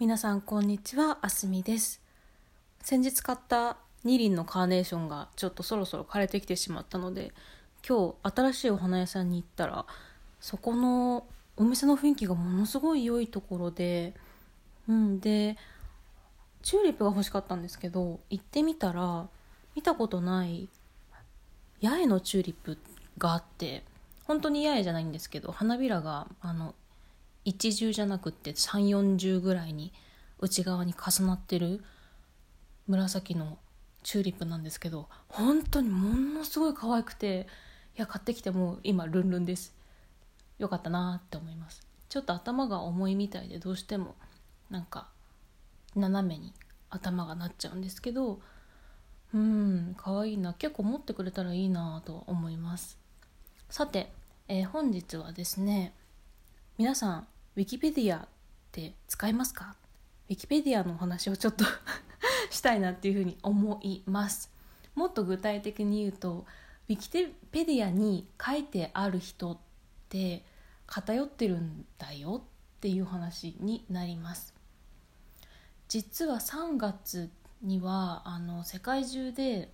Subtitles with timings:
[0.00, 1.18] 皆さんこんにちは。
[1.22, 2.02] あすみです。
[2.82, 7.32] 先日買った二輪のカーネーションがちょっとそろそろ枯れてきてしまったので
[7.88, 9.86] 今日新しいお花屋さんに行ったら
[10.40, 11.24] そこの
[11.56, 14.14] お店の雰囲気がものすごい良いところで
[14.88, 15.56] うんで
[16.62, 19.28] チューリップが欲しかったんですけど行ってみたら
[19.76, 20.68] 見たことない
[21.80, 22.78] 八重のチューリップ
[23.16, 23.84] があって
[24.24, 26.74] 本当に八重じゃないんですけど花びらがあの
[27.44, 29.92] 一重じゃなくって3 4 0ぐらいに
[30.38, 31.82] 内側に重なってる
[32.86, 33.58] 紫の
[34.02, 37.46] チューリップなんですけど本当にものすごい可愛くて
[37.96, 39.72] いや買ってきてもう今ルンルンです。
[40.58, 41.86] よかったなって思います。
[42.08, 44.14] ちょっと頭が重いみたいでどうしても
[44.70, 45.08] なんか
[45.94, 46.52] 斜めに
[46.90, 48.40] 頭がなっちゃうんですけど
[49.32, 50.54] うん可愛いな。
[50.54, 52.98] 結構持ってくれたらいいなと思います。
[53.70, 54.12] さて、
[54.48, 55.94] えー、本日はですね
[56.78, 57.26] 皆さん
[57.56, 58.28] ウィキペディアっ
[58.72, 59.76] て使いますか？
[60.28, 61.64] ウィキペディアのお話をちょっと
[62.50, 64.50] したいなっていうふうに思います。
[64.94, 66.46] もっと具体的に言うと
[66.88, 69.58] ウィキペディアに書いてある人っ
[70.08, 70.44] て
[70.86, 74.54] 偏ってるんだよっていう話になります。
[75.88, 77.30] 実は3月
[77.62, 79.70] にはあの世界中で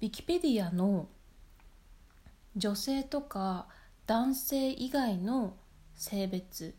[0.00, 1.08] ウィキペディアの
[2.56, 3.66] 女性とか
[4.08, 5.54] 男性以外の
[5.94, 6.74] 性別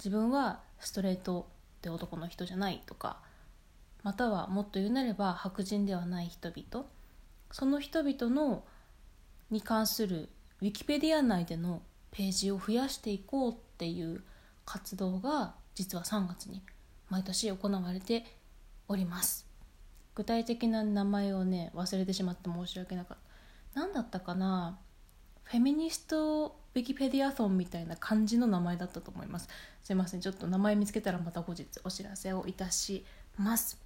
[0.00, 1.48] 自分はストレート
[1.78, 3.18] って男の人じゃないとか
[4.02, 6.86] またはもっと言うなれば白人ではない人々
[7.52, 8.64] その人々の
[9.52, 10.28] に関する
[10.60, 14.24] ウィキペディア内でのページを増やしていこうっていう
[14.64, 16.62] 活動が実は3月に
[17.10, 18.24] 毎年行われて
[18.88, 19.46] おります。
[20.16, 23.18] 具体的な名前をね忘れてしまって申し訳なかっ
[23.72, 23.80] た。
[23.80, 24.80] 何だったかな？
[25.50, 29.48] フェミニストウィキペディアソンみたいな感じの名前だったと思います。
[29.82, 33.04] すいませんちょっと名前見つけたらまた後日お知らせをいたし
[33.36, 33.76] ます。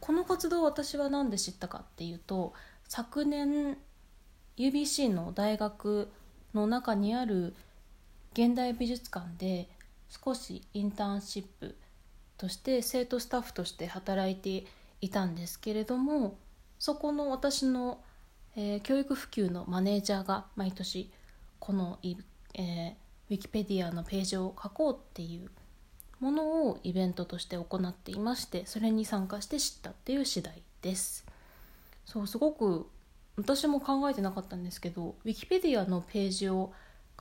[0.00, 2.54] この活動を私は何で知ったかっていうと
[2.88, 3.76] 昨年
[4.56, 6.08] UBC の大学
[6.54, 7.52] の中にある
[8.32, 9.68] 現代美術館で
[10.08, 11.76] 少しインターンシップ
[12.38, 14.66] として生徒スタッフとして働いて
[15.02, 16.38] いたんですけれども
[16.78, 17.98] そこの私の
[18.56, 21.10] えー、教育普及のマネージャーが毎年
[21.58, 22.90] このえー、
[23.30, 25.50] ウィキペディアのページを書こうっていう
[26.20, 31.26] ものをイベントとして行っていましてそれに参加して知ったっていう次第です。
[32.06, 32.86] そうすごく
[33.36, 36.72] 私も考えてなかったんですけどウィキペディアのページを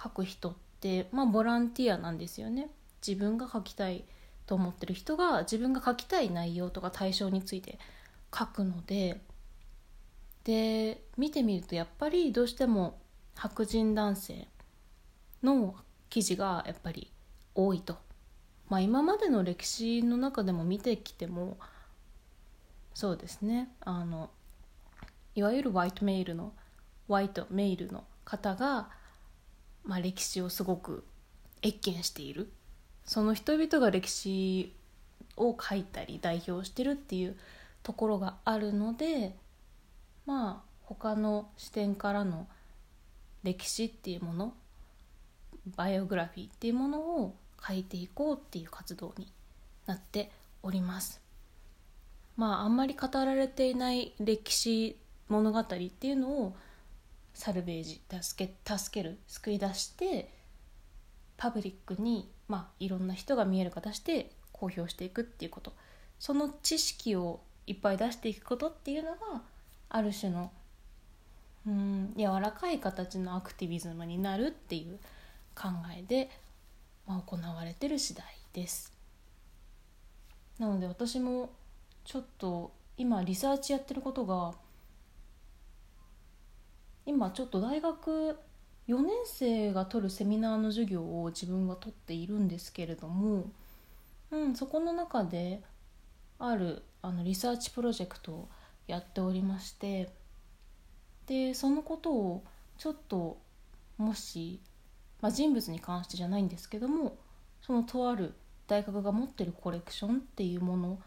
[0.02, 2.70] 書く人ってまあボランティアなんですよね。
[3.06, 4.06] 自分が書きたい
[4.46, 7.78] と思ってる人が自分が書きたい内容とか対象について
[8.34, 9.20] 書くので
[10.46, 13.00] で見てみるとやっぱりどうしても
[13.34, 14.48] 白人男性
[15.44, 15.76] の
[16.10, 17.12] 記事がやっぱり
[17.56, 17.98] 多いと、
[18.70, 21.58] まあ、今までの歴史の中でも見てきても
[22.94, 23.70] そうですね。
[23.82, 24.30] あの
[25.34, 26.54] いわゆるワイトメイルの
[27.10, 28.90] ワイトメイルの方が、
[29.84, 31.04] まあ、歴史をすごく
[31.62, 32.52] 謁見している。
[33.04, 34.74] その人々が歴史
[35.36, 37.36] を書いたり代表してるっていう
[37.84, 39.36] ところがあるので
[40.26, 42.48] まあ他の視点からの
[43.44, 44.54] 歴史っていうもの
[45.76, 47.36] バイオグラフィーっていうものを
[47.68, 49.32] 書いていこうっていう活動に
[49.86, 50.32] なって
[50.62, 51.22] おります。
[52.38, 54.98] まああんまり語られていない歴史
[55.30, 55.78] 物語って
[56.08, 56.56] いうのを
[57.34, 60.30] サルベージ助け助ける救い出して
[61.38, 65.74] パブリックに、まあ、いろんな人が見える形で公表していくっていうこと。
[66.18, 69.42] その知識をいっぱい出していくことっていうのが
[69.96, 70.52] ある種の
[71.66, 75.00] うん柔らかい形のアクティビズムになるっていう
[75.56, 76.30] 考えで、
[77.08, 78.92] まあ、行われてる次第です。
[80.60, 81.50] なので私も
[82.04, 84.54] ちょっと今リサーチやってることが
[87.06, 88.38] 今ちょっと大学
[88.90, 93.46] 4年生が取るセミナーの授業を自分は取っているんですけれども、
[94.30, 95.64] うん、そこの中で
[96.38, 98.50] あるあのリサーチプロジェクトを
[98.88, 100.10] やっておりまして
[101.28, 102.44] でそのことを
[102.78, 103.38] ちょっと
[103.98, 104.60] もし、
[105.22, 107.18] まあ、人物に関してじゃないんですけども
[107.62, 108.34] そのとある
[108.68, 111.00] 大学が持ってるコレクションっていうもの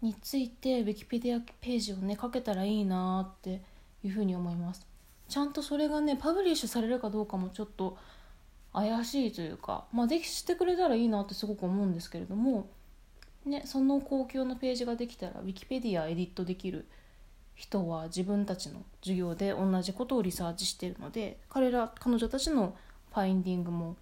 [0.00, 3.62] についてウィキペディアページをね書けたらいいなって
[4.04, 4.86] いうふうに思います。
[5.28, 7.98] ちゃんとそれがねパブリッシュされるかどうかもちょっと
[8.72, 12.70] 怪しいというかまあできしてくれたらいいなってすごく思うんですけれども
[13.44, 16.86] ねその公共のページができたらウィキペディアエディットできる
[17.58, 22.76] 人は自分たちの授業で同じことをリサーチしているので彼ら彼女たちの
[23.12, 23.96] ファインディングも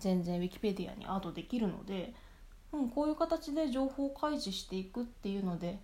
[0.00, 2.12] 全然 Wikipedia にアドできるので、
[2.72, 5.78] うん、こういう形で情報開示していくっていうので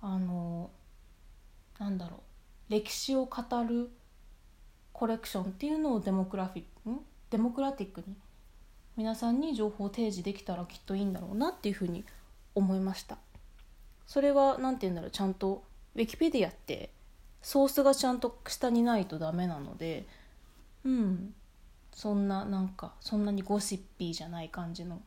[0.00, 0.70] あの
[1.78, 2.22] なんだろ
[2.70, 3.90] う歴史を語る
[4.94, 8.16] コレクションっていうのをデモクラフィんデモクラティックに
[8.96, 12.02] 皆さんに情報を提示できたらきっといいんだろうなっていうふうに
[12.54, 13.18] 思いました。
[14.06, 15.67] それは何て言うんだろうちゃんと
[15.98, 16.90] ウィキペディアって
[17.42, 20.06] ソースがちゃんと下にないとダメなので
[20.84, 21.34] うん。
[21.92, 25.02] そんななんかそんなにゴシッピーじゃない感じの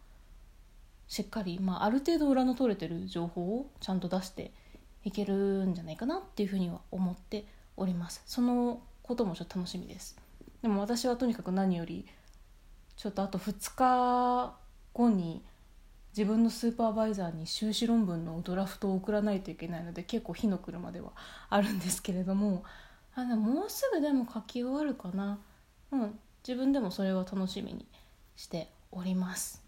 [1.07, 4.51] しっかり、まあ、ある程度裏の取れてる情報をちゃんと出して
[5.05, 7.45] いけるんじゃないかなっていうふうには思って
[7.77, 8.21] おります。
[8.25, 10.17] そのこともちょっと楽しみです。
[10.61, 12.05] でも私はとにかく何より
[12.97, 14.53] ちょっとあと2日
[14.93, 15.41] 後に
[16.17, 21.11] 自分のスーパーバイザーに修士論文のドラフトを送らないといけないので結構火の車では
[21.49, 22.63] あるんですけれども
[23.15, 25.39] あでもうすぐでも書き終わるかな。
[25.91, 27.85] うん自分でもそれは楽しみに
[28.35, 29.61] しております。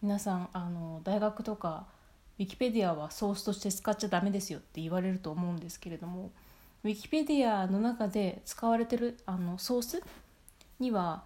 [0.00, 1.86] 皆さんあの大学とか
[2.38, 6.32] ウィキペディアはソースとして使っちゃダメですよって言われると思うんですけれども
[6.82, 10.02] ウィキペディアの中で使われてるあのソース
[10.80, 11.22] には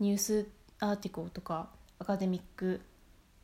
[0.00, 0.46] ニュース
[0.80, 1.68] アーティコルとか
[1.98, 2.80] アカデミック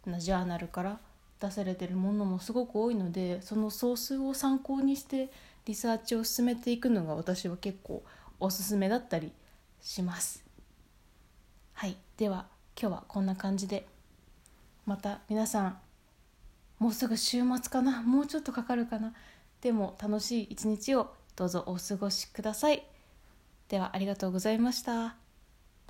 [0.06, 0.98] なジャーナルから
[1.40, 5.30] 出されてるものもすごく多いのでそのソースを参考にして
[5.66, 8.02] リサーチを進めていくのが私は結構
[8.38, 9.32] おすすめだったり
[9.80, 10.44] します。
[11.72, 11.96] はい。
[12.16, 12.46] では
[12.80, 13.86] 今日はこんな感じで
[14.86, 15.78] また皆さん
[16.78, 18.02] もうすぐ週末かな？
[18.02, 19.14] もうちょっとかかるかな？
[19.60, 22.84] でも楽しい一日をどうぞお過ごしください。
[23.68, 25.24] ではありがとうございました。